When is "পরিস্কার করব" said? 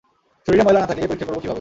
1.03-1.37